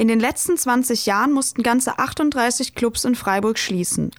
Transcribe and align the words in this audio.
In 0.00 0.08
den 0.08 0.18
letzten 0.18 0.56
20 0.56 1.04
Jahren 1.04 1.30
mussten 1.30 1.62
ganze 1.62 1.98
38 1.98 2.74
Clubs 2.74 3.04
in 3.04 3.14
Freiburg 3.14 3.58
schließen. 3.58 4.12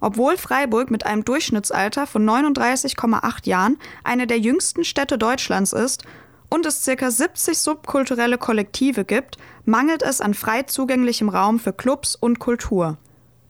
Obwohl 0.00 0.38
Freiburg 0.38 0.90
mit 0.90 1.04
einem 1.04 1.26
Durchschnittsalter 1.26 2.06
von 2.06 2.26
39,8 2.26 3.46
Jahren 3.46 3.76
eine 4.02 4.26
der 4.26 4.38
jüngsten 4.38 4.82
Städte 4.82 5.18
Deutschlands 5.18 5.74
ist 5.74 6.04
und 6.48 6.64
es 6.64 6.82
ca. 6.86 7.10
70 7.10 7.58
subkulturelle 7.58 8.38
Kollektive 8.38 9.04
gibt, 9.04 9.36
mangelt 9.66 10.00
es 10.00 10.22
an 10.22 10.32
frei 10.32 10.62
zugänglichem 10.62 11.28
Raum 11.28 11.58
für 11.60 11.74
Clubs 11.74 12.16
und 12.16 12.38
Kultur. 12.38 12.96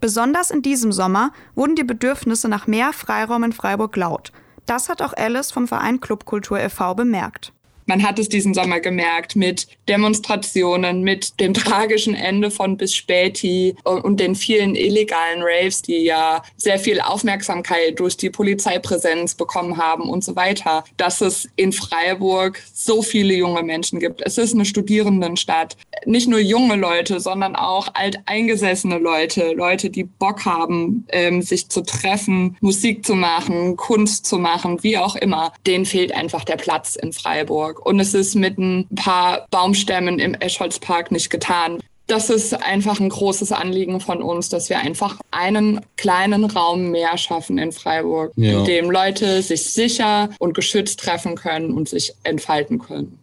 Besonders 0.01 0.51
in 0.51 0.63
diesem 0.63 0.91
Sommer 0.91 1.31
wurden 1.55 1.77
die 1.77 1.85
Bedürfnisse 1.85 2.49
nach 2.49 2.67
mehr 2.67 2.93
Freiraum 2.93 3.45
in 3.45 3.53
Freiburg 3.53 3.95
laut. 3.95 4.33
Das 4.67 4.89
hat 4.89 5.03
auch 5.03 5.13
Alice 5.17 5.53
vom 5.53 5.69
Verein 5.69 6.01
Clubkultur 6.01 6.59
e.V. 6.59 6.97
bemerkt. 6.97 7.53
Man 7.87 8.03
hat 8.03 8.19
es 8.19 8.29
diesen 8.29 8.53
Sommer 8.53 8.81
gemerkt 8.81 9.37
mit 9.37 9.69
Demonstrationen, 9.89 11.03
mit 11.03 11.39
dem 11.39 11.55
tragischen 11.55 12.15
Ende 12.15 12.51
von 12.51 12.77
Bis 12.77 12.95
Späti 12.95 13.77
und 13.85 14.19
den 14.19 14.35
vielen 14.35 14.75
illegalen 14.75 15.43
Raves, 15.43 15.83
die 15.83 15.99
ja 15.99 16.43
sehr 16.57 16.81
viel 16.81 17.01
Aufmerksamkeit 17.01 17.99
durch 18.01 18.17
die 18.17 18.31
Polizeipräsenz 18.31 19.37
bekommen 19.37 19.77
haben 19.77 20.11
und 20.11 20.25
so 20.25 20.35
weiter, 20.35 20.85
dass 20.97 21.21
es 21.21 21.49
in 21.55 21.73
Freiburg 21.73 22.61
so 22.75 23.03
viele 23.03 23.35
junge 23.35 23.63
Menschen 23.63 24.01
gibt. 24.01 24.21
Es 24.25 24.37
ist 24.37 24.55
eine 24.55 24.65
Studierendenstadt. 24.65 25.77
Nicht 26.05 26.29
nur 26.29 26.41
junge 26.41 26.75
Leute, 26.75 27.21
sondern 27.21 27.55
auch 27.55 27.89
alteingesessene 27.95 28.99
Leute, 28.99 29.53
Leute, 29.53 29.91
die 29.91 30.05
Bock 30.05 30.45
haben, 30.45 31.07
ähm, 31.11 31.41
sich 31.41 31.69
zu 31.69 31.83
treffen, 31.83 32.57
Musik 32.61 33.07
zu 33.07 33.15
machen, 33.15 33.77
Kunst 33.77 34.27
zu 34.27 34.39
machen, 34.39 34.83
wie 34.83 34.99
auch 34.99 35.15
immer. 35.15 35.53
Denen 35.67 35.87
fehlt 35.87 36.13
einfach 36.13 36.43
der 36.43 36.57
Platz 36.57 36.97
in 36.97 37.13
Freiburg. 37.13 37.76
Hamburg. 37.77 37.87
Und 37.87 38.01
es 38.01 38.15
ist 38.15 38.35
mit 38.35 38.59
ein 38.59 38.89
paar 38.95 39.47
Baumstämmen 39.51 40.19
im 40.19 40.35
Eschholzpark 40.35 41.11
nicht 41.11 41.31
getan. 41.31 41.81
Das 42.09 42.31
ist 42.31 42.55
einfach 42.63 43.01
ein 43.01 43.09
großes 43.09 43.51
Anliegen 43.51 44.01
von 44.01 44.23
uns, 44.23 44.49
dass 44.49 44.69
wir 44.69 44.79
einfach 44.79 45.19
einen 45.33 45.81
kleinen 45.97 46.45
Raum 46.45 46.93
mehr 46.93 47.19
schaffen 47.19 47.59
in 47.59 47.73
Freiburg, 47.73 48.33
ja. 48.37 48.61
in 48.61 48.65
dem 48.65 48.91
Leute 48.93 49.43
sich 49.43 49.73
sicher 49.73 50.29
und 50.39 50.55
geschützt 50.55 51.01
treffen 51.01 51.35
können 51.35 51.73
und 51.73 51.89
sich 51.89 52.13
entfalten 52.23 52.79
können. 52.79 53.19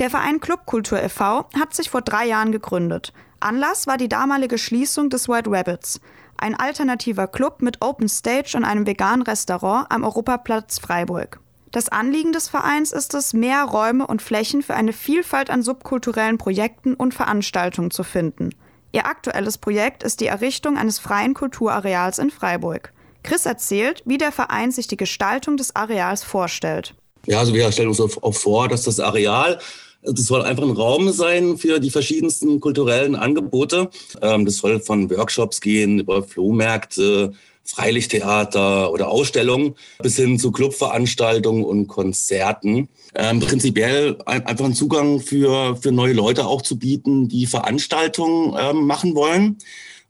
Der 0.00 0.10
Verein 0.10 0.40
Clubkultur 0.40 1.00
e.V. 1.00 1.44
hat 1.56 1.74
sich 1.74 1.90
vor 1.90 2.02
drei 2.02 2.26
Jahren 2.26 2.50
gegründet. 2.50 3.12
Anlass 3.38 3.86
war 3.86 3.98
die 3.98 4.08
damalige 4.08 4.58
Schließung 4.58 5.10
des 5.10 5.28
White 5.28 5.48
Rabbits, 5.52 6.00
ein 6.36 6.56
alternativer 6.56 7.28
Club 7.28 7.62
mit 7.62 7.82
Open 7.82 8.08
Stage 8.08 8.56
und 8.56 8.64
einem 8.64 8.84
veganen 8.84 9.22
Restaurant 9.22 9.86
am 9.90 10.02
Europaplatz 10.02 10.80
Freiburg. 10.80 11.38
Das 11.74 11.88
Anliegen 11.88 12.30
des 12.30 12.48
Vereins 12.48 12.92
ist 12.92 13.14
es, 13.14 13.32
mehr 13.32 13.64
Räume 13.64 14.06
und 14.06 14.22
Flächen 14.22 14.62
für 14.62 14.74
eine 14.74 14.92
Vielfalt 14.92 15.50
an 15.50 15.60
subkulturellen 15.60 16.38
Projekten 16.38 16.94
und 16.94 17.14
Veranstaltungen 17.14 17.90
zu 17.90 18.04
finden. 18.04 18.50
Ihr 18.92 19.06
aktuelles 19.06 19.58
Projekt 19.58 20.04
ist 20.04 20.20
die 20.20 20.26
Errichtung 20.26 20.78
eines 20.78 21.00
freien 21.00 21.34
Kulturareals 21.34 22.20
in 22.20 22.30
Freiburg. 22.30 22.92
Chris 23.24 23.44
erzählt, 23.44 24.04
wie 24.04 24.18
der 24.18 24.30
Verein 24.30 24.70
sich 24.70 24.86
die 24.86 24.96
Gestaltung 24.96 25.56
des 25.56 25.74
Areals 25.74 26.22
vorstellt. 26.22 26.94
Ja, 27.26 27.40
also 27.40 27.52
wir 27.52 27.72
stellen 27.72 27.88
uns 27.88 28.00
auch 28.00 28.34
vor, 28.34 28.68
dass 28.68 28.84
das 28.84 29.00
Areal 29.00 29.58
das 30.06 30.26
soll 30.26 30.42
einfach 30.42 30.64
ein 30.64 30.70
Raum 30.70 31.10
sein 31.12 31.56
für 31.56 31.80
die 31.80 31.90
verschiedensten 31.90 32.60
kulturellen 32.60 33.16
Angebote. 33.16 33.88
Ähm, 34.20 34.44
das 34.44 34.58
soll 34.58 34.80
von 34.80 35.10
Workshops 35.10 35.60
gehen 35.60 35.98
über 36.00 36.22
Flohmärkte, 36.22 37.32
Freilichttheater 37.64 38.92
oder 38.92 39.08
Ausstellungen 39.08 39.74
bis 40.02 40.16
hin 40.16 40.38
zu 40.38 40.52
Clubveranstaltungen 40.52 41.64
und 41.64 41.88
Konzerten. 41.88 42.88
Ähm, 43.14 43.40
prinzipiell 43.40 44.18
ein, 44.26 44.46
einfach 44.46 44.64
einen 44.64 44.74
Zugang 44.74 45.20
für, 45.20 45.76
für 45.76 45.92
neue 45.92 46.12
Leute 46.12 46.46
auch 46.46 46.62
zu 46.62 46.78
bieten, 46.78 47.28
die 47.28 47.46
Veranstaltungen 47.46 48.54
ähm, 48.58 48.86
machen 48.86 49.14
wollen. 49.14 49.58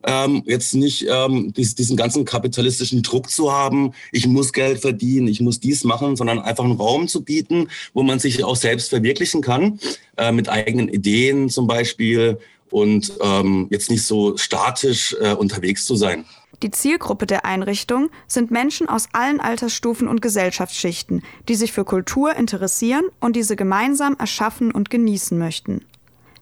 Ähm, 0.07 0.43
jetzt 0.45 0.75
nicht 0.75 1.07
ähm, 1.09 1.51
dies, 1.53 1.73
diesen 1.73 1.97
ganzen 1.97 2.25
kapitalistischen 2.25 3.01
Druck 3.01 3.31
zu 3.31 3.51
haben, 3.51 3.93
ich 4.11 4.27
muss 4.27 4.53
Geld 4.53 4.79
verdienen, 4.79 5.27
ich 5.27 5.41
muss 5.41 5.59
dies 5.59 5.83
machen, 5.83 6.15
sondern 6.15 6.37
einfach 6.37 6.63
einen 6.63 6.77
Raum 6.77 7.07
zu 7.07 7.23
bieten, 7.23 7.69
wo 7.93 8.03
man 8.03 8.19
sich 8.19 8.43
auch 8.43 8.55
selbst 8.55 8.89
verwirklichen 8.89 9.41
kann, 9.41 9.79
äh, 10.17 10.31
mit 10.31 10.47
eigenen 10.47 10.89
Ideen 10.89 11.49
zum 11.49 11.65
Beispiel 11.65 12.37
und 12.71 13.13
ähm, 13.21 13.67
jetzt 13.69 13.89
nicht 13.89 14.05
so 14.05 14.37
statisch 14.37 15.15
äh, 15.19 15.33
unterwegs 15.33 15.85
zu 15.85 15.95
sein. 15.95 16.25
Die 16.63 16.71
Zielgruppe 16.71 17.25
der 17.25 17.45
Einrichtung 17.45 18.09
sind 18.27 18.49
Menschen 18.49 18.87
aus 18.87 19.09
allen 19.11 19.39
Altersstufen 19.39 20.07
und 20.07 20.21
Gesellschaftsschichten, 20.21 21.21
die 21.49 21.55
sich 21.55 21.73
für 21.73 21.83
Kultur 21.83 22.33
interessieren 22.35 23.05
und 23.19 23.35
diese 23.35 23.55
gemeinsam 23.55 24.15
erschaffen 24.17 24.71
und 24.71 24.89
genießen 24.89 25.37
möchten. 25.37 25.85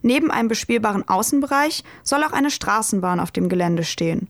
Neben 0.02 0.30
einem 0.30 0.50
bespielbaren 0.50 1.08
Außenbereich 1.08 1.84
soll 2.04 2.24
auch 2.24 2.34
eine 2.34 2.52
Straßenbahn 2.52 3.20
auf 3.20 3.32
dem 3.32 3.50
Gelände 3.50 3.84
stehen. 3.84 4.28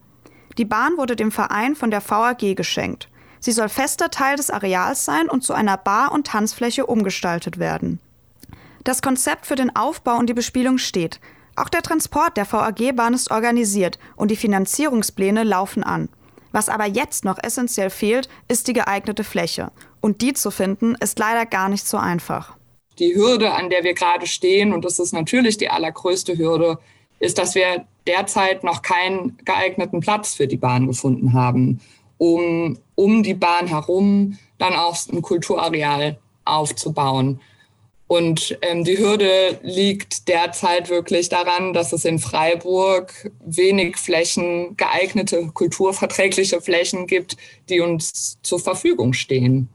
Die 0.56 0.64
Bahn 0.64 0.96
wurde 0.96 1.16
dem 1.16 1.32
Verein 1.32 1.74
von 1.74 1.90
der 1.90 2.02
VAG 2.08 2.54
geschenkt. 2.56 3.08
Sie 3.40 3.52
soll 3.52 3.68
fester 3.68 4.10
Teil 4.10 4.36
des 4.36 4.50
Areals 4.50 5.04
sein 5.04 5.28
und 5.28 5.42
zu 5.42 5.52
einer 5.52 5.76
Bar- 5.76 6.12
und 6.12 6.28
Tanzfläche 6.28 6.86
umgestaltet 6.86 7.58
werden. 7.58 8.00
Das 8.84 9.02
Konzept 9.02 9.46
für 9.46 9.56
den 9.56 9.74
Aufbau 9.74 10.16
und 10.16 10.28
die 10.28 10.34
Bespielung 10.34 10.78
steht. 10.78 11.20
Auch 11.56 11.68
der 11.68 11.82
Transport 11.82 12.36
der 12.36 12.50
VAG-Bahn 12.50 13.14
ist 13.14 13.30
organisiert 13.30 13.98
und 14.16 14.30
die 14.30 14.36
Finanzierungspläne 14.36 15.44
laufen 15.44 15.84
an. 15.84 16.08
Was 16.52 16.68
aber 16.68 16.86
jetzt 16.86 17.24
noch 17.24 17.38
essentiell 17.42 17.90
fehlt, 17.90 18.28
ist 18.48 18.68
die 18.68 18.72
geeignete 18.72 19.24
Fläche. 19.24 19.72
Und 20.00 20.20
die 20.20 20.34
zu 20.34 20.50
finden, 20.50 20.94
ist 21.00 21.18
leider 21.18 21.46
gar 21.46 21.68
nicht 21.68 21.86
so 21.86 21.96
einfach. 21.96 22.56
Die 22.98 23.14
Hürde, 23.14 23.52
an 23.52 23.70
der 23.70 23.82
wir 23.82 23.94
gerade 23.94 24.26
stehen, 24.26 24.72
und 24.72 24.84
das 24.84 24.98
ist 24.98 25.12
natürlich 25.12 25.56
die 25.56 25.68
allergrößte 25.68 26.38
Hürde, 26.38 26.78
ist, 27.18 27.38
dass 27.38 27.54
wir 27.54 27.86
derzeit 28.06 28.62
noch 28.62 28.82
keinen 28.82 29.36
geeigneten 29.44 30.00
Platz 30.00 30.34
für 30.34 30.46
die 30.46 30.56
Bahn 30.56 30.86
gefunden 30.86 31.32
haben, 31.32 31.80
um 32.18 32.78
um 32.94 33.22
die 33.22 33.34
Bahn 33.34 33.66
herum 33.66 34.38
dann 34.58 34.74
auch 34.74 34.96
ein 35.12 35.22
Kulturareal 35.22 36.18
aufzubauen. 36.44 37.40
Und 38.06 38.58
ähm, 38.60 38.84
die 38.84 38.98
Hürde 38.98 39.58
liegt 39.62 40.28
derzeit 40.28 40.90
wirklich 40.90 41.30
daran, 41.30 41.72
dass 41.72 41.92
es 41.92 42.04
in 42.04 42.18
Freiburg 42.18 43.30
wenig 43.44 43.96
Flächen, 43.96 44.76
geeignete 44.76 45.50
kulturverträgliche 45.54 46.60
Flächen 46.60 47.06
gibt, 47.06 47.36
die 47.68 47.80
uns 47.80 48.38
zur 48.42 48.60
Verfügung 48.60 49.14
stehen. 49.14 49.68